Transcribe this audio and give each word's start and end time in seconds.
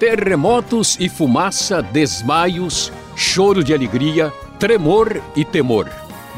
Terremotos 0.00 0.96
e 0.98 1.10
fumaça, 1.10 1.82
desmaios, 1.82 2.90
choro 3.14 3.62
de 3.62 3.74
alegria, 3.74 4.32
tremor 4.58 5.22
e 5.36 5.44
temor. 5.44 5.90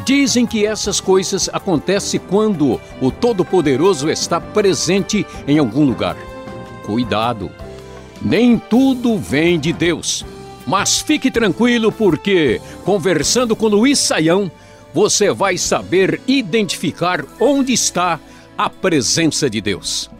Dizem 0.04 0.44
que 0.44 0.66
essas 0.66 0.98
coisas 1.00 1.48
acontecem 1.52 2.18
quando 2.18 2.80
o 3.00 3.12
Todo-Poderoso 3.12 4.10
está 4.10 4.40
presente 4.40 5.24
em 5.46 5.60
algum 5.60 5.84
lugar. 5.84 6.16
Cuidado! 6.84 7.52
Nem 8.20 8.58
tudo 8.58 9.16
vem 9.16 9.60
de 9.60 9.72
Deus. 9.72 10.26
Mas 10.66 11.00
fique 11.00 11.30
tranquilo, 11.30 11.92
porque, 11.92 12.60
conversando 12.84 13.54
com 13.54 13.68
Luiz 13.68 14.00
Saião, 14.00 14.50
você 14.92 15.32
vai 15.32 15.56
saber 15.56 16.20
identificar 16.26 17.24
onde 17.38 17.72
está 17.72 18.18
a 18.58 18.68
presença 18.68 19.48
de 19.48 19.60
Deus. 19.60 20.10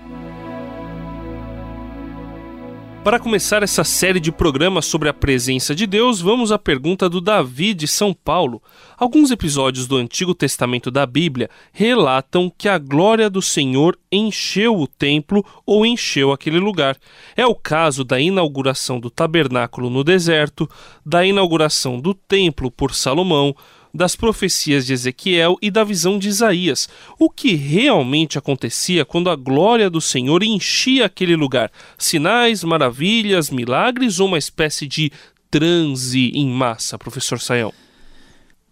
Para 3.02 3.18
começar 3.18 3.62
essa 3.62 3.82
série 3.82 4.20
de 4.20 4.30
programas 4.30 4.84
sobre 4.84 5.08
a 5.08 5.14
presença 5.14 5.74
de 5.74 5.86
Deus, 5.86 6.20
vamos 6.20 6.52
à 6.52 6.58
pergunta 6.58 7.08
do 7.08 7.18
Davi 7.18 7.72
de 7.72 7.88
São 7.88 8.12
Paulo. 8.12 8.62
Alguns 8.94 9.30
episódios 9.30 9.86
do 9.86 9.96
Antigo 9.96 10.34
Testamento 10.34 10.90
da 10.90 11.06
Bíblia 11.06 11.48
relatam 11.72 12.52
que 12.56 12.68
a 12.68 12.76
glória 12.76 13.30
do 13.30 13.40
Senhor 13.40 13.98
encheu 14.12 14.76
o 14.76 14.86
templo 14.86 15.42
ou 15.64 15.86
encheu 15.86 16.30
aquele 16.30 16.58
lugar. 16.58 16.94
É 17.34 17.46
o 17.46 17.54
caso 17.54 18.04
da 18.04 18.20
inauguração 18.20 19.00
do 19.00 19.08
tabernáculo 19.08 19.88
no 19.88 20.04
deserto, 20.04 20.68
da 21.04 21.24
inauguração 21.24 21.98
do 21.98 22.12
templo 22.12 22.70
por 22.70 22.94
Salomão, 22.94 23.56
das 23.92 24.14
profecias 24.16 24.86
de 24.86 24.92
Ezequiel 24.92 25.56
e 25.60 25.70
da 25.70 25.84
visão 25.84 26.18
de 26.18 26.28
Isaías, 26.28 26.88
o 27.18 27.28
que 27.28 27.54
realmente 27.54 28.38
acontecia 28.38 29.04
quando 29.04 29.30
a 29.30 29.36
glória 29.36 29.90
do 29.90 30.00
Senhor 30.00 30.42
enchia 30.42 31.06
aquele 31.06 31.36
lugar. 31.36 31.70
Sinais, 31.98 32.64
maravilhas, 32.64 33.50
milagres 33.50 34.20
ou 34.20 34.28
uma 34.28 34.38
espécie 34.38 34.86
de 34.86 35.12
transe 35.50 36.30
em 36.34 36.48
massa, 36.48 36.98
professor 36.98 37.40
Saião? 37.40 37.72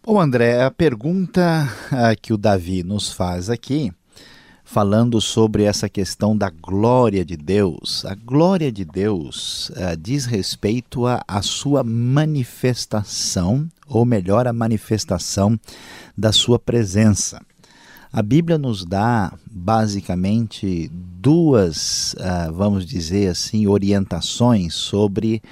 Bom, 0.05 0.21
André, 0.21 0.63
a 0.63 0.71
pergunta 0.71 1.69
ah, 1.91 2.15
que 2.17 2.33
o 2.33 2.39
Davi 2.39 2.83
nos 2.83 3.13
faz 3.13 3.51
aqui 3.51 3.93
falando 4.69 5.19
sobre 5.19 5.63
essa 5.63 5.89
questão 5.89 6.37
da 6.37 6.51
glória 6.51 7.25
de 7.25 7.39
Deus. 7.39 8.05
A 8.05 8.15
glória 8.15 8.71
de 8.71 8.85
Deus 8.85 9.71
uh, 9.71 9.97
diz 9.99 10.27
respeito 10.27 11.05
à 11.07 11.41
sua 11.41 11.83
manifestação, 11.83 13.67
ou 13.89 14.05
melhor, 14.05 14.47
a 14.47 14.53
manifestação 14.53 15.59
da 16.15 16.33
sua 16.33 16.59
presença. 16.59 17.41
A 18.13 18.21
Bíblia 18.21 18.59
nos 18.59 18.85
dá 18.85 19.33
basicamente 19.51 20.91
duas, 20.93 22.13
uh, 22.13 22.53
vamos 22.53 22.85
dizer 22.85 23.29
assim, 23.31 23.67
orientações 23.67 24.75
sobre 24.75 25.43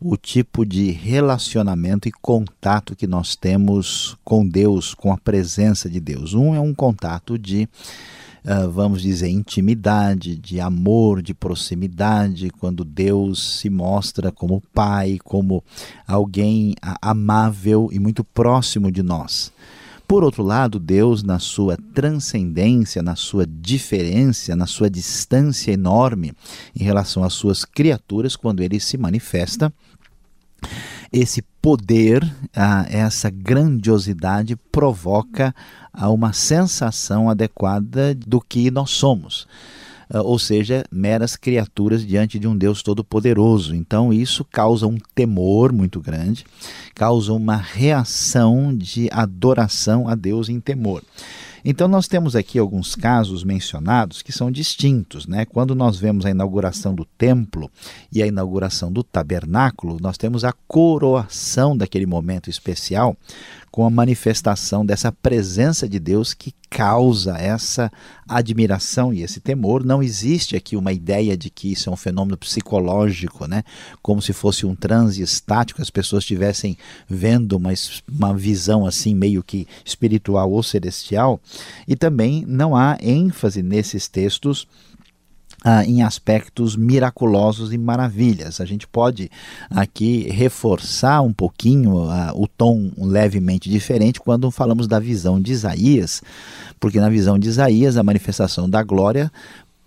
o 0.00 0.16
tipo 0.16 0.66
de 0.66 0.90
relacionamento 0.90 2.08
e 2.08 2.12
contato 2.12 2.96
que 2.96 3.06
nós 3.06 3.36
temos 3.36 4.16
com 4.24 4.44
Deus, 4.44 4.94
com 4.94 5.12
a 5.12 5.16
presença 5.16 5.88
de 5.88 6.00
Deus. 6.00 6.34
Um 6.34 6.56
é 6.56 6.60
um 6.60 6.74
contato 6.74 7.38
de 7.38 7.68
vamos 8.70 9.00
dizer, 9.00 9.28
intimidade, 9.28 10.36
de 10.36 10.60
amor, 10.60 11.22
de 11.22 11.32
proximidade, 11.32 12.50
quando 12.50 12.84
Deus 12.84 13.58
se 13.60 13.70
mostra 13.70 14.30
como 14.30 14.62
Pai, 14.72 15.18
como 15.24 15.64
alguém 16.06 16.74
amável 17.00 17.88
e 17.90 17.98
muito 17.98 18.22
próximo 18.22 18.92
de 18.92 19.02
nós. 19.02 19.50
Por 20.06 20.22
outro 20.22 20.42
lado, 20.42 20.78
Deus, 20.78 21.22
na 21.22 21.38
sua 21.38 21.78
transcendência, 21.94 23.02
na 23.02 23.16
sua 23.16 23.46
diferença, 23.46 24.54
na 24.54 24.66
sua 24.66 24.90
distância 24.90 25.72
enorme 25.72 26.34
em 26.78 26.84
relação 26.84 27.24
às 27.24 27.32
suas 27.32 27.64
criaturas, 27.64 28.36
quando 28.36 28.62
ele 28.62 28.78
se 28.78 28.98
manifesta, 28.98 29.72
esse 31.10 31.42
poder, 31.64 32.22
essa 32.90 33.30
grandiosidade 33.30 34.54
provoca 34.54 35.54
uma 35.94 36.34
sensação 36.34 37.30
adequada 37.30 38.14
do 38.14 38.38
que 38.38 38.70
nós 38.70 38.90
somos. 38.90 39.48
Ah, 40.12 40.20
ou 40.20 40.38
seja, 40.38 40.84
meras 40.92 41.36
criaturas 41.36 42.06
diante 42.06 42.38
de 42.38 42.46
um 42.46 42.54
Deus 42.54 42.82
todo-poderoso. 42.82 43.74
Então, 43.74 44.12
isso 44.12 44.44
causa 44.44 44.86
um 44.86 44.98
temor 45.14 45.72
muito 45.72 46.02
grande, 46.02 46.44
causa 46.94 47.32
uma 47.32 47.56
reação 47.56 48.76
de 48.76 49.08
adoração 49.10 50.06
a 50.06 50.14
Deus 50.14 50.50
em 50.50 50.60
temor. 50.60 51.02
Então 51.64 51.88
nós 51.88 52.06
temos 52.06 52.36
aqui 52.36 52.58
alguns 52.58 52.94
casos 52.94 53.42
mencionados 53.42 54.20
que 54.20 54.30
são 54.30 54.50
distintos, 54.50 55.26
né? 55.26 55.46
Quando 55.46 55.74
nós 55.74 55.96
vemos 55.96 56.26
a 56.26 56.30
inauguração 56.30 56.94
do 56.94 57.06
templo 57.06 57.70
e 58.12 58.22
a 58.22 58.26
inauguração 58.26 58.92
do 58.92 59.02
tabernáculo, 59.02 59.96
nós 59.98 60.18
temos 60.18 60.44
a 60.44 60.52
coroação 60.68 61.74
daquele 61.74 62.04
momento 62.04 62.50
especial 62.50 63.16
com 63.74 63.84
a 63.84 63.90
manifestação 63.90 64.86
dessa 64.86 65.10
presença 65.10 65.88
de 65.88 65.98
Deus 65.98 66.32
que 66.32 66.54
causa 66.70 67.36
essa 67.36 67.90
admiração 68.28 69.12
e 69.12 69.20
esse 69.20 69.40
temor. 69.40 69.84
Não 69.84 70.00
existe 70.00 70.54
aqui 70.54 70.76
uma 70.76 70.92
ideia 70.92 71.36
de 71.36 71.50
que 71.50 71.72
isso 71.72 71.90
é 71.90 71.92
um 71.92 71.96
fenômeno 71.96 72.36
psicológico, 72.36 73.48
né? 73.48 73.64
como 74.00 74.22
se 74.22 74.32
fosse 74.32 74.64
um 74.64 74.76
transe 74.76 75.20
estático, 75.20 75.82
as 75.82 75.90
pessoas 75.90 76.22
estivessem 76.22 76.78
vendo 77.08 77.56
uma, 77.56 77.70
uma 78.08 78.32
visão 78.32 78.86
assim 78.86 79.12
meio 79.12 79.42
que 79.42 79.66
espiritual 79.84 80.52
ou 80.52 80.62
celestial. 80.62 81.40
E 81.88 81.96
também 81.96 82.44
não 82.46 82.76
há 82.76 82.96
ênfase 83.02 83.60
nesses 83.60 84.06
textos 84.06 84.68
ah, 85.64 85.84
em 85.84 86.02
aspectos 86.02 86.76
miraculosos 86.76 87.72
e 87.72 87.78
maravilhas. 87.78 88.60
A 88.60 88.66
gente 88.66 88.86
pode 88.86 89.30
aqui 89.70 90.28
reforçar 90.30 91.22
um 91.22 91.32
pouquinho 91.32 92.10
ah, 92.10 92.32
o 92.34 92.46
tom 92.46 92.92
levemente 92.98 93.70
diferente 93.70 94.20
quando 94.20 94.50
falamos 94.50 94.86
da 94.86 95.00
visão 95.00 95.40
de 95.40 95.52
Isaías, 95.52 96.22
porque 96.78 97.00
na 97.00 97.08
visão 97.08 97.38
de 97.38 97.48
Isaías 97.48 97.96
a 97.96 98.02
manifestação 98.02 98.68
da 98.68 98.82
glória 98.82 99.32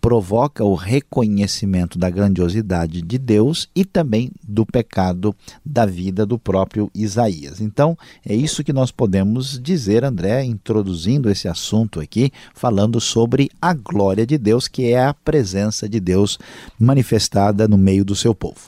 provoca 0.02 0.64
o 0.64 0.76
reconhecimento 0.76 1.98
da 1.98 2.10
grandiosidade 2.10 3.02
de 3.02 3.18
Deus 3.18 3.70
e 3.76 3.84
também 3.84 4.32
do 4.48 4.66
pecado 4.66 5.36
da 5.66 5.86
vida 5.86 6.26
do 6.26 6.40
próprio 6.40 6.90
Isaías. 6.94 7.60
Então, 7.62 7.98
é 8.26 8.36
isso 8.36 8.64
que 8.64 8.74
nós 8.74 8.92
podemos 8.92 9.60
dizer, 9.60 10.04
André, 10.04 10.44
introduzindo 10.44 11.30
esse 11.30 11.48
assunto 11.48 12.00
aqui, 12.00 12.32
falando 12.54 13.00
sobre 13.00 13.50
a 13.62 13.74
glória 13.74 14.26
de 14.26 14.38
Deus, 14.38 14.68
que 14.68 14.92
é 14.92 15.04
a 15.04 15.14
presença 15.14 15.88
de 15.90 16.00
Deus 16.00 16.38
manifestada 16.80 17.68
no 17.68 17.78
meio 17.78 18.06
do 18.06 18.16
seu 18.16 18.34
povo. 18.34 18.68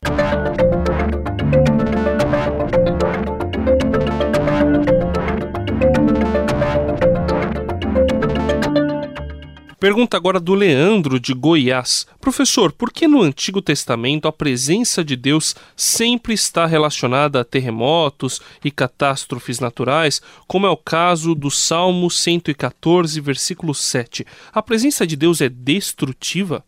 Pergunta 9.79 10.17
agora 10.17 10.41
do 10.41 10.53
Leandro 10.53 11.21
de 11.21 11.33
Goiás. 11.33 12.05
Professor, 12.19 12.69
por 12.69 12.91
que 12.91 13.07
no 13.07 13.21
Antigo 13.21 13.61
Testamento 13.61 14.27
a 14.27 14.31
presença 14.33 15.05
de 15.05 15.15
Deus 15.15 15.55
sempre 15.73 16.33
está 16.33 16.65
relacionada 16.65 17.39
a 17.39 17.45
terremotos 17.45 18.41
e 18.61 18.71
catástrofes 18.71 19.61
naturais, 19.61 20.21
como 20.49 20.67
é 20.67 20.69
o 20.69 20.75
caso 20.75 21.33
do 21.33 21.49
Salmo 21.49 22.11
114, 22.11 23.21
versículo 23.21 23.73
7? 23.73 24.25
A 24.51 24.61
presença 24.61 25.07
de 25.07 25.15
Deus 25.15 25.39
é 25.39 25.47
destrutiva? 25.47 26.61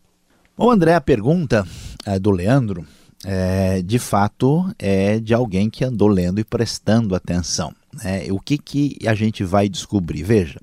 Bom, 0.56 0.70
André, 0.70 0.94
a 0.94 1.00
pergunta 1.00 1.68
é, 2.06 2.18
do 2.18 2.30
Leandro 2.30 2.86
é, 3.26 3.82
de 3.82 3.98
fato 3.98 4.74
é 4.78 5.20
de 5.20 5.34
alguém 5.34 5.68
que 5.68 5.84
andou 5.84 6.08
lendo 6.08 6.40
e 6.40 6.44
prestando 6.44 7.14
atenção. 7.14 7.74
Né? 8.02 8.28
O 8.30 8.40
que, 8.40 8.56
que 8.56 8.96
a 9.06 9.14
gente 9.14 9.44
vai 9.44 9.68
descobrir? 9.68 10.22
Veja, 10.22 10.58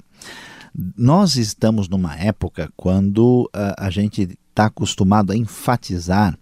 nós 0.73 1.35
estamos 1.35 1.87
numa 1.87 2.15
época 2.15 2.71
quando 2.75 3.49
uh, 3.55 3.73
a 3.77 3.89
gente 3.89 4.37
está 4.49 4.65
acostumado 4.65 5.31
a 5.31 5.37
enfatizar 5.37 6.37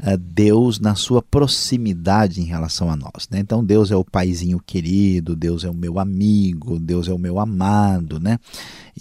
uh, 0.00 0.16
Deus 0.18 0.78
na 0.78 0.94
sua 0.94 1.22
proximidade 1.22 2.40
em 2.40 2.44
relação 2.44 2.90
a 2.90 2.96
nós. 2.96 3.28
Né? 3.30 3.38
Então, 3.38 3.64
Deus 3.64 3.90
é 3.90 3.96
o 3.96 4.04
paizinho 4.04 4.60
querido, 4.64 5.34
Deus 5.34 5.64
é 5.64 5.70
o 5.70 5.74
meu 5.74 5.98
amigo, 5.98 6.78
Deus 6.78 7.08
é 7.08 7.12
o 7.12 7.18
meu 7.18 7.38
amado. 7.38 8.20
Né? 8.20 8.38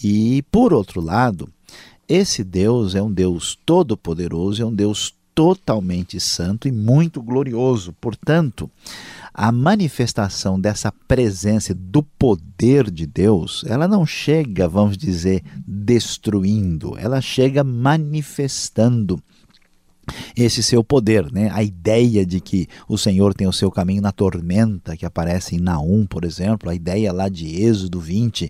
E, 0.04 0.44
por 0.52 0.74
outro 0.74 1.02
lado, 1.02 1.50
esse 2.08 2.44
Deus 2.44 2.96
é 2.96 3.02
um 3.02 3.12
Deus 3.12 3.58
todo-poderoso, 3.66 4.62
é 4.62 4.66
um 4.66 4.74
Deus 4.74 5.14
totalmente 5.36 6.18
santo 6.20 6.68
e 6.68 6.72
muito 6.72 7.22
glorioso. 7.22 7.94
Portanto, 8.00 8.72
a 9.34 9.52
manifestação 9.52 10.60
dessa 10.60 10.92
presença 10.92 11.74
do 11.74 12.02
poder 12.02 12.90
de 12.90 13.06
Deus, 13.06 13.66
ela 13.68 13.86
não 13.86 14.06
chega, 14.06 14.66
vamos 14.66 14.98
dizer, 14.98 15.44
destruindo, 15.68 16.98
ela 16.98 17.20
chega 17.20 17.64
manifestando 17.64 19.22
esse 20.36 20.62
seu 20.62 20.84
poder, 20.84 21.32
né? 21.32 21.50
A 21.52 21.64
ideia 21.64 22.26
de 22.26 22.40
que 22.40 22.68
o 22.88 22.98
Senhor 22.98 23.34
tem 23.34 23.48
o 23.48 23.54
seu 23.54 23.72
caminho 23.72 24.02
na 24.02 24.12
tormenta, 24.12 24.96
que 24.96 25.06
aparece 25.06 25.56
em 25.56 25.60
Naum, 25.60 26.06
por 26.06 26.24
exemplo, 26.24 26.70
a 26.70 26.76
ideia 26.76 27.12
lá 27.12 27.28
de 27.28 27.64
Êxodo 27.64 28.00
20, 28.00 28.50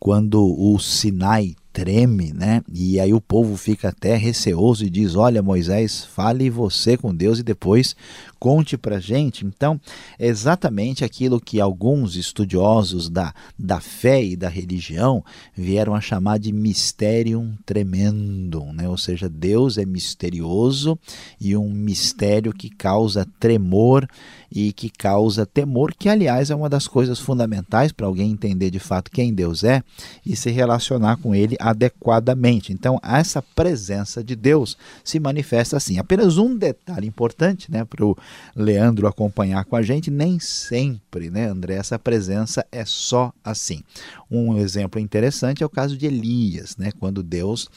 quando 0.00 0.42
o 0.42 0.78
Sinai 0.78 1.54
treme, 1.74 2.32
né? 2.32 2.62
E 2.72 3.00
aí 3.00 3.12
o 3.12 3.20
povo 3.20 3.56
fica 3.56 3.88
até 3.88 4.16
receoso 4.16 4.86
e 4.86 4.88
diz: 4.88 5.16
Olha, 5.16 5.42
Moisés, 5.42 6.04
fale 6.04 6.48
você 6.48 6.96
com 6.96 7.12
Deus 7.12 7.40
e 7.40 7.42
depois 7.42 7.96
conte 8.44 8.76
para 8.76 9.00
gente. 9.00 9.46
Então, 9.46 9.80
é 10.18 10.26
exatamente 10.26 11.02
aquilo 11.02 11.40
que 11.40 11.62
alguns 11.62 12.14
estudiosos 12.14 13.08
da, 13.08 13.32
da 13.58 13.80
fé 13.80 14.22
e 14.22 14.36
da 14.36 14.50
religião 14.50 15.24
vieram 15.56 15.94
a 15.94 16.00
chamar 16.02 16.38
de 16.38 16.52
mysterium 16.52 17.54
tremendum, 17.64 18.70
né? 18.70 18.86
Ou 18.86 18.98
seja, 18.98 19.30
Deus 19.30 19.78
é 19.78 19.86
misterioso 19.86 20.98
e 21.40 21.56
um 21.56 21.70
mistério 21.70 22.52
que 22.52 22.68
causa 22.68 23.26
tremor 23.40 24.06
e 24.54 24.72
que 24.72 24.88
causa 24.88 25.44
temor, 25.44 25.92
que 25.92 26.08
aliás 26.08 26.50
é 26.50 26.54
uma 26.54 26.68
das 26.68 26.86
coisas 26.86 27.18
fundamentais 27.18 27.90
para 27.90 28.06
alguém 28.06 28.30
entender 28.30 28.70
de 28.70 28.78
fato 28.78 29.10
quem 29.10 29.34
Deus 29.34 29.64
é 29.64 29.82
e 30.24 30.36
se 30.36 30.50
relacionar 30.50 31.16
com 31.16 31.34
ele 31.34 31.56
adequadamente. 31.58 32.72
Então, 32.72 33.00
essa 33.02 33.42
presença 33.42 34.22
de 34.22 34.36
Deus 34.36 34.76
se 35.02 35.18
manifesta 35.18 35.76
assim. 35.76 35.98
Apenas 35.98 36.36
um 36.36 36.56
detalhe 36.56 37.08
importante 37.08 37.72
né, 37.72 37.84
para 37.84 38.04
o 38.04 38.16
Leandro 38.54 39.06
acompanhar 39.06 39.64
com 39.64 39.76
a 39.76 39.82
gente: 39.82 40.10
nem 40.10 40.38
sempre, 40.38 41.30
né, 41.30 41.46
André, 41.48 41.74
essa 41.74 41.98
presença 41.98 42.64
é 42.70 42.84
só 42.84 43.32
assim. 43.42 43.82
Um 44.30 44.58
exemplo 44.58 45.00
interessante 45.00 45.62
é 45.62 45.66
o 45.66 45.70
caso 45.70 45.96
de 45.96 46.06
Elias, 46.06 46.76
né, 46.76 46.90
quando 46.98 47.22
Deus 47.22 47.68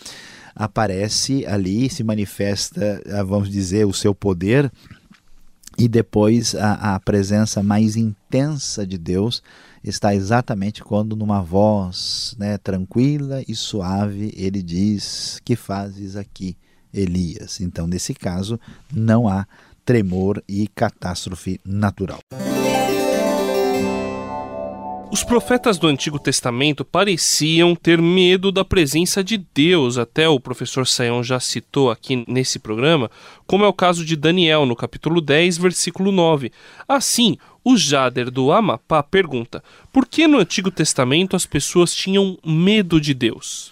aparece 0.56 1.46
ali, 1.46 1.88
se 1.88 2.04
manifesta, 2.04 3.02
vamos 3.26 3.50
dizer, 3.50 3.86
o 3.86 3.94
seu 3.94 4.16
poder 4.16 4.72
e 5.78 5.88
depois 5.88 6.56
a, 6.56 6.96
a, 6.96 7.00
presença 7.00 7.62
mais 7.62 7.96
intensa 7.96 8.86
de 8.86 8.98
Deus 8.98 9.44
está 9.84 10.16
exatamente 10.16 10.84
quando, 10.84 11.16
numa 11.16 11.42
voz 11.42 12.36
né, 12.40 12.58
tranquila 12.58 13.44
e 13.48 13.56
suave, 13.56 14.34
ele 14.36 14.64
diz: 14.64 15.40
Que 15.46 15.56
fazes 15.56 16.16
aqui, 16.16 16.58
Elias? 16.92 17.62
Então, 17.62 17.86
nesse 17.86 18.16
caso, 18.16 18.60
não 18.92 19.30
há 19.30 19.46
tremor 19.88 20.44
e 20.50 20.68
catástrofe 20.68 21.62
natural. 21.64 22.20
Os 25.10 25.24
profetas 25.24 25.78
do 25.78 25.88
Antigo 25.88 26.20
Testamento 26.20 26.84
pareciam 26.84 27.74
ter 27.74 28.02
medo 28.02 28.52
da 28.52 28.66
presença 28.66 29.24
de 29.24 29.38
Deus, 29.38 29.98
até 29.98 30.28
o 30.28 30.42
professor 30.42 30.86
Sayão 30.86 31.24
já 31.24 31.40
citou 31.40 31.90
aqui 31.90 32.26
nesse 32.28 32.60
programa, 32.60 33.10
como 33.48 33.64
é 33.64 33.68
o 33.70 33.72
caso 33.72 34.04
de 34.04 34.18
Daniel, 34.18 34.66
no 34.66 34.76
capítulo 34.76 35.22
10, 35.22 35.58
versículo 35.58 36.12
9. 36.12 36.52
Assim, 36.86 37.38
o 37.64 37.78
Jader 37.78 38.30
do 38.30 38.52
Amapá 38.52 39.02
pergunta: 39.02 39.64
por 39.94 40.06
que 40.06 40.28
no 40.28 40.40
Antigo 40.40 40.70
Testamento 40.70 41.34
as 41.34 41.46
pessoas 41.46 41.96
tinham 41.96 42.38
medo 42.46 43.00
de 43.00 43.14
Deus? 43.14 43.72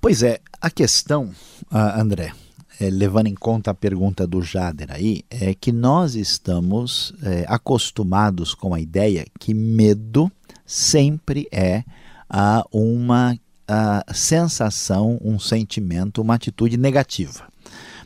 Pois 0.00 0.24
é, 0.24 0.40
a 0.60 0.68
questão, 0.68 1.32
uh, 1.70 2.00
André, 2.00 2.32
é, 2.80 2.90
levando 2.90 3.26
em 3.26 3.34
conta 3.34 3.70
a 3.70 3.74
pergunta 3.74 4.26
do 4.26 4.42
Jader 4.42 4.88
aí, 4.90 5.22
é 5.30 5.54
que 5.54 5.72
nós 5.72 6.14
estamos 6.14 7.12
é, 7.22 7.44
acostumados 7.48 8.54
com 8.54 8.74
a 8.74 8.80
ideia 8.80 9.24
que 9.38 9.54
medo 9.54 10.30
sempre 10.64 11.48
é 11.50 11.84
ah, 12.28 12.64
uma 12.72 13.38
ah, 13.68 14.04
sensação, 14.12 15.18
um 15.22 15.38
sentimento, 15.38 16.20
uma 16.20 16.34
atitude 16.34 16.76
negativa. 16.76 17.44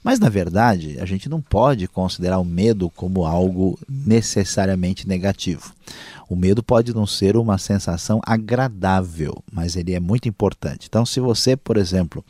Mas, 0.02 0.18
na 0.18 0.30
verdade, 0.30 0.98
a 0.98 1.04
gente 1.04 1.28
não 1.28 1.42
pode 1.42 1.86
considerar 1.86 2.38
o 2.38 2.44
medo 2.44 2.88
como 2.90 3.26
algo 3.26 3.78
necessariamente 3.88 5.06
negativo. 5.06 5.74
O 6.30 6.36
medo 6.36 6.62
pode 6.62 6.94
não 6.94 7.08
ser 7.08 7.36
uma 7.36 7.58
sensação 7.58 8.20
agradável, 8.24 9.42
mas 9.52 9.74
ele 9.74 9.94
é 9.94 9.98
muito 9.98 10.28
importante. 10.28 10.86
Então, 10.88 11.04
se 11.04 11.18
você, 11.18 11.56
por 11.56 11.76
exemplo, 11.76 12.24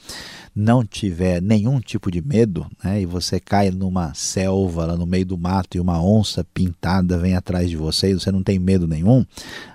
não 0.57 0.83
tiver 0.87 1.43
nenhum 1.43 1.79
tipo 1.81 2.11
de 2.11 2.23
medo, 2.23 2.67
né, 2.83 3.03
e 3.03 3.05
você 3.05 3.39
cai 3.39 3.71
numa 3.71 4.15
selva 4.15 4.87
lá 4.87 4.97
no 4.97 5.05
meio 5.05 5.27
do 5.27 5.37
mato 5.37 5.77
e 5.77 5.81
uma 5.81 6.03
onça 6.03 6.43
pintada 6.55 7.19
vem 7.19 7.37
atrás 7.37 7.69
de 7.69 7.77
você 7.77 8.11
e 8.11 8.15
você 8.15 8.33
não 8.33 8.43
tem 8.43 8.59
medo 8.59 8.89
nenhum, 8.89 9.23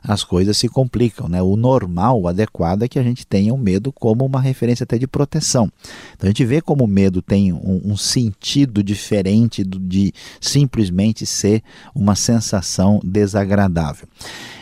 as 0.03 0.23
coisas 0.23 0.57
se 0.57 0.67
complicam. 0.67 1.29
Né? 1.29 1.39
O 1.39 1.55
normal, 1.55 2.19
o 2.19 2.27
adequado 2.27 2.81
é 2.81 2.87
que 2.87 2.97
a 2.97 3.03
gente 3.03 3.27
tenha 3.27 3.53
o 3.53 3.57
medo 3.59 3.91
como 3.91 4.25
uma 4.25 4.41
referência 4.41 4.85
até 4.85 4.97
de 4.97 5.05
proteção. 5.05 5.71
Então 6.15 6.27
a 6.27 6.31
gente 6.31 6.45
vê 6.45 6.61
como 6.61 6.85
o 6.85 6.87
medo 6.87 7.21
tem 7.21 7.53
um, 7.53 7.81
um 7.85 7.95
sentido 7.95 8.83
diferente 8.83 9.63
do, 9.63 9.79
de 9.79 10.11
simplesmente 10.41 11.27
ser 11.27 11.61
uma 11.93 12.15
sensação 12.15 12.99
desagradável. 13.03 14.07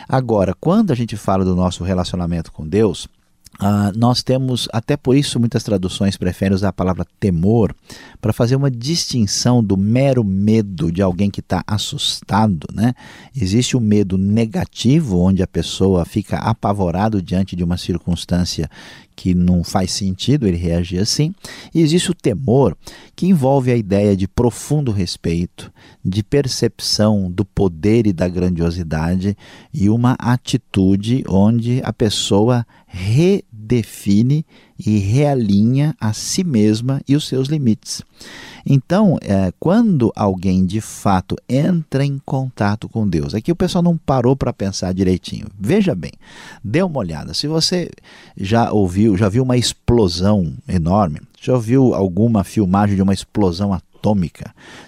Agora, 0.08 0.54
quando 0.58 0.92
a 0.92 0.94
gente 0.94 1.16
fala 1.16 1.44
do 1.44 1.56
nosso 1.56 1.82
relacionamento 1.84 2.52
com 2.52 2.66
Deus, 2.66 3.08
Uh, 3.60 3.96
nós 3.96 4.20
temos, 4.20 4.68
até 4.72 4.96
por 4.96 5.16
isso, 5.16 5.38
muitas 5.38 5.62
traduções 5.62 6.16
preferem 6.16 6.54
usar 6.54 6.70
a 6.70 6.72
palavra 6.72 7.06
temor 7.20 7.74
para 8.20 8.32
fazer 8.32 8.56
uma 8.56 8.70
distinção 8.70 9.62
do 9.62 9.76
mero 9.76 10.24
medo 10.24 10.90
de 10.90 11.00
alguém 11.00 11.30
que 11.30 11.38
está 11.38 11.62
assustado. 11.64 12.66
Né? 12.72 12.94
Existe 13.34 13.76
o 13.76 13.80
medo 13.80 14.18
negativo, 14.18 15.20
onde 15.20 15.42
a 15.42 15.46
pessoa 15.46 16.04
fica 16.04 16.38
apavorado 16.38 17.22
diante 17.22 17.54
de 17.54 17.62
uma 17.62 17.76
circunstância 17.76 18.68
que 19.16 19.34
não 19.34 19.62
faz 19.62 19.92
sentido 19.92 20.46
ele 20.46 20.56
reagir 20.56 20.98
assim. 20.98 21.34
E 21.74 21.80
existe 21.80 22.10
o 22.10 22.14
temor, 22.14 22.76
que 23.14 23.26
envolve 23.26 23.70
a 23.70 23.76
ideia 23.76 24.16
de 24.16 24.26
profundo 24.26 24.90
respeito, 24.90 25.72
de 26.04 26.22
percepção 26.22 27.30
do 27.30 27.44
poder 27.44 28.06
e 28.06 28.12
da 28.12 28.28
grandiosidade 28.28 29.36
e 29.72 29.88
uma 29.88 30.16
atitude 30.18 31.24
onde 31.28 31.80
a 31.84 31.92
pessoa 31.92 32.66
redefine 33.64 34.44
e 34.78 34.98
realinha 34.98 35.94
a 35.98 36.12
si 36.12 36.44
mesma 36.44 37.00
e 37.08 37.16
os 37.16 37.26
seus 37.26 37.48
limites. 37.48 38.02
Então, 38.66 39.18
é, 39.22 39.52
quando 39.58 40.12
alguém 40.14 40.64
de 40.64 40.80
fato 40.80 41.36
entra 41.48 42.04
em 42.04 42.18
contato 42.24 42.88
com 42.88 43.08
Deus, 43.08 43.34
aqui 43.34 43.50
o 43.50 43.56
pessoal 43.56 43.82
não 43.82 43.96
parou 43.96 44.36
para 44.36 44.52
pensar 44.52 44.92
direitinho. 44.92 45.46
Veja 45.58 45.94
bem, 45.94 46.12
dê 46.62 46.82
uma 46.82 46.98
olhada. 46.98 47.34
Se 47.34 47.46
você 47.46 47.90
já 48.36 48.70
ouviu, 48.70 49.16
já 49.16 49.28
viu 49.28 49.42
uma 49.42 49.56
explosão 49.56 50.52
enorme, 50.68 51.20
já 51.40 51.54
ouviu 51.54 51.94
alguma 51.94 52.44
filmagem 52.44 52.96
de 52.96 53.02
uma 53.02 53.14
explosão 53.14 53.72
atômica, 53.72 53.93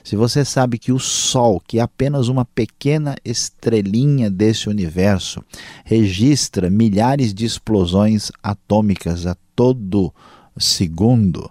se 0.04 0.16
você 0.16 0.44
sabe 0.44 0.78
que 0.78 0.92
o 0.92 0.98
Sol, 0.98 1.60
que 1.66 1.78
é 1.78 1.82
apenas 1.82 2.28
uma 2.28 2.44
pequena 2.44 3.16
estrelinha 3.24 4.30
desse 4.30 4.68
universo, 4.68 5.42
registra 5.84 6.68
milhares 6.68 7.32
de 7.32 7.44
explosões 7.44 8.30
atômicas 8.42 9.26
a 9.26 9.36
todo 9.54 10.12
segundo, 10.58 11.50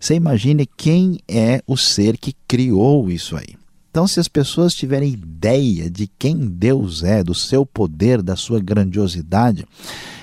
você 0.00 0.14
imagine 0.14 0.66
quem 0.66 1.18
é 1.26 1.62
o 1.66 1.76
ser 1.76 2.16
que 2.16 2.34
criou 2.46 3.10
isso 3.10 3.36
aí. 3.36 3.56
Então, 3.90 4.08
se 4.08 4.18
as 4.18 4.26
pessoas 4.26 4.74
tiverem 4.74 5.12
ideia 5.12 5.88
de 5.88 6.08
quem 6.18 6.36
Deus 6.36 7.04
é, 7.04 7.22
do 7.22 7.34
seu 7.34 7.64
poder, 7.64 8.22
da 8.22 8.34
sua 8.34 8.58
grandiosidade, 8.58 9.64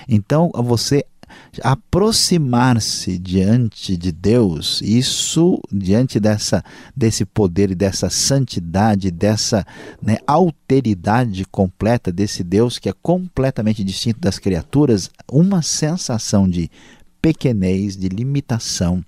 então 0.06 0.50
você 0.54 1.06
aproximar-se 1.62 3.18
diante 3.18 3.96
de 3.96 4.10
Deus, 4.10 4.80
isso 4.82 5.60
diante 5.70 6.18
dessa 6.18 6.64
desse 6.96 7.24
poder 7.24 7.70
e 7.70 7.74
dessa 7.74 8.08
santidade, 8.08 9.10
dessa 9.10 9.66
né, 10.00 10.18
alteridade 10.26 11.44
completa 11.44 12.12
desse 12.12 12.42
Deus 12.42 12.78
que 12.78 12.88
é 12.88 12.94
completamente 13.02 13.84
distinto 13.84 14.20
das 14.20 14.38
criaturas, 14.38 15.10
uma 15.30 15.62
sensação 15.62 16.48
de 16.48 16.70
pequenez, 17.20 17.96
de 17.96 18.08
limitação, 18.08 19.04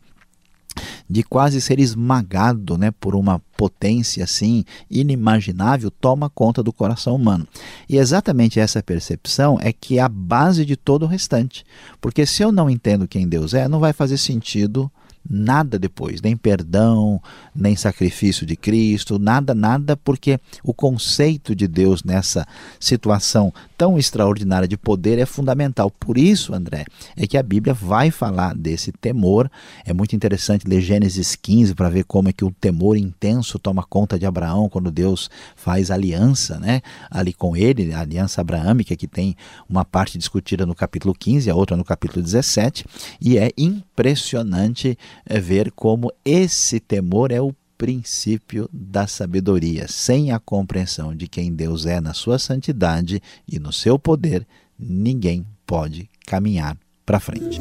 de 1.09 1.23
quase 1.23 1.61
ser 1.61 1.78
esmagado 1.78 2.76
né, 2.76 2.90
por 2.90 3.14
uma 3.14 3.40
potência 3.57 4.25
assim 4.25 4.64
inimaginável, 4.90 5.90
toma 5.90 6.31
conta 6.31 6.62
do 6.62 6.73
coração 6.73 7.14
humano. 7.14 7.47
E 7.88 7.97
exatamente 7.97 8.59
essa 8.59 8.83
percepção 8.83 9.59
é 9.61 9.73
que 9.73 9.99
é 9.99 10.02
a 10.02 10.09
base 10.09 10.64
de 10.64 10.76
todo 10.76 11.04
o 11.04 11.09
restante. 11.09 11.64
Porque 12.00 12.26
se 12.26 12.43
eu 12.43 12.50
não 12.50 12.69
entendo 12.69 13.09
quem 13.09 13.28
Deus 13.28 13.54
é, 13.54 13.69
não 13.69 13.81
vai 13.81 13.93
fazer 13.93 14.16
sentido 14.16 14.90
nada 15.28 15.78
depois, 15.78 16.21
nem 16.21 16.37
perdão, 16.37 17.21
nem 17.54 17.75
sacrifício 17.76 18.47
de 18.47 18.57
Cristo, 18.57 19.19
nada, 19.19 19.54
nada, 19.54 19.97
porque 19.97 20.38
o 20.62 20.75
conceito 20.75 21.54
de 21.54 21.66
Deus 21.66 22.04
nessa 22.04 22.47
situação 22.78 23.52
tão 23.76 23.99
extraordinária 23.99 24.69
de 24.69 24.76
poder 24.76 25.19
é 25.19 25.26
fundamental. 25.26 25.90
Por 25.90 26.19
isso, 26.19 26.54
André, 26.54 26.85
é 27.16 27.26
que 27.26 27.37
a 27.37 27.43
Bíblia 27.43 27.75
vai 27.75 28.11
falar 28.11 28.54
desse 28.54 28.93
temor. 28.93 29.50
É 29.85 29.93
muito 29.93 30.14
interessante 30.14 30.66
ler 30.66 30.81
Gênesis 30.81 31.35
15 31.35 31.75
para 31.75 31.88
ver 31.88 32.04
como 32.04 32.28
é 32.28 32.33
que 32.33 32.45
o 32.45 32.52
temor 32.52 32.97
intenso 32.97 33.59
toma 33.59 33.83
conta 33.83 34.19
de 34.19 34.26
Abraão 34.26 34.69
quando 34.69 34.90
Deus 34.90 35.31
faz 35.57 35.90
aliança, 35.90 36.59
né, 36.59 36.83
ali 37.11 37.33
com 37.33 37.57
ele, 37.57 37.93
a 37.93 38.00
aliança 38.00 38.40
abraâmica 38.40 38.97
que 38.97 39.07
tem 39.07 39.37
uma 39.69 39.85
parte 39.85 40.19
discutida 40.19 40.66
no 40.66 40.75
capítulo 40.75 41.14
15, 41.14 41.50
a 41.50 41.54
outra 41.54 41.76
no 41.76 41.85
capítulo 41.85 42.23
17, 42.23 42.85
e 43.21 43.38
é 43.38 43.50
impressionante 43.57 44.99
ver 45.40 45.71
como 45.73 46.12
esse 46.25 46.80
temor 46.80 47.30
é 47.30 47.40
o 47.40 47.54
princípio 47.76 48.68
da 48.73 49.06
sabedoria. 49.06 49.87
Sem 49.88 50.33
a 50.33 50.38
compreensão 50.38 51.14
de 51.14 51.28
quem 51.28 51.52
Deus 51.52 51.87
é 51.87 52.00
na 52.00 52.14
sua 52.14 52.38
santidade 52.38 53.21
e 53.47 53.59
no 53.59 53.73
seu 53.73 53.99
poder, 53.99 54.47
ninguém 54.78 55.44
pode 55.66 56.09
caminhar 56.26 56.76
para 57.04 57.21
frente. 57.21 57.61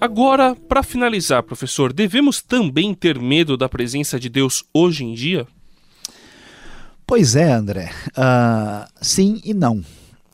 Agora, 0.00 0.54
para 0.54 0.82
finalizar, 0.82 1.42
professor, 1.42 1.92
devemos 1.92 2.42
também 2.42 2.94
ter 2.94 3.18
medo 3.18 3.56
da 3.56 3.68
presença 3.68 4.20
de 4.20 4.28
Deus 4.28 4.62
hoje 4.72 5.04
em 5.04 5.14
dia? 5.14 5.46
Pois 7.06 7.34
é, 7.34 7.52
André. 7.52 7.90
Uh, 8.10 8.86
sim 9.00 9.40
e 9.44 9.54
não. 9.54 9.82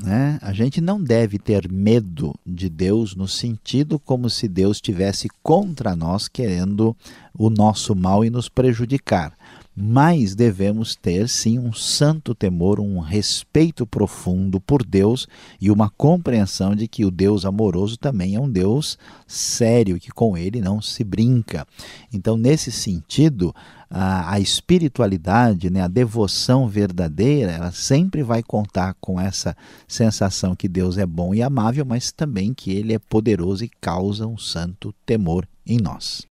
Né? 0.02 0.38
A 0.42 0.52
gente 0.52 0.80
não 0.80 1.00
deve 1.00 1.38
ter 1.38 1.70
medo 1.70 2.34
de 2.44 2.68
Deus 2.68 3.14
no 3.14 3.28
sentido 3.28 4.00
como 4.00 4.28
se 4.28 4.48
Deus 4.48 4.78
estivesse 4.78 5.28
contra 5.42 5.94
nós, 5.94 6.26
querendo 6.26 6.96
o 7.32 7.48
nosso 7.48 7.94
mal 7.94 8.24
e 8.24 8.30
nos 8.30 8.48
prejudicar 8.48 9.32
mas 9.74 10.34
devemos 10.34 10.94
ter 10.94 11.28
sim 11.28 11.58
um 11.58 11.72
santo 11.72 12.34
temor, 12.34 12.78
um 12.78 12.98
respeito 12.98 13.86
profundo 13.86 14.60
por 14.60 14.84
Deus 14.84 15.26
e 15.60 15.70
uma 15.70 15.88
compreensão 15.88 16.74
de 16.74 16.86
que 16.86 17.04
o 17.04 17.10
Deus 17.10 17.44
amoroso 17.44 17.96
também 17.96 18.34
é 18.34 18.40
um 18.40 18.50
Deus 18.50 18.98
sério, 19.26 19.98
que 19.98 20.10
com 20.10 20.36
ele 20.36 20.60
não 20.60 20.82
se 20.82 21.02
brinca. 21.02 21.66
Então, 22.12 22.36
nesse 22.36 22.70
sentido, 22.70 23.54
a, 23.88 24.34
a 24.34 24.40
espiritualidade, 24.40 25.70
né, 25.70 25.82
a 25.82 25.88
devoção 25.88 26.68
verdadeira, 26.68 27.52
ela 27.52 27.72
sempre 27.72 28.22
vai 28.22 28.42
contar 28.42 28.94
com 29.00 29.20
essa 29.20 29.56
sensação 29.88 30.54
que 30.54 30.68
Deus 30.68 30.98
é 30.98 31.06
bom 31.06 31.34
e 31.34 31.42
amável, 31.42 31.84
mas 31.84 32.12
também 32.12 32.52
que 32.52 32.70
ele 32.72 32.92
é 32.92 32.98
poderoso 32.98 33.64
e 33.64 33.70
causa 33.80 34.26
um 34.26 34.38
santo 34.38 34.94
temor 35.06 35.46
em 35.66 35.78
nós. 35.78 36.31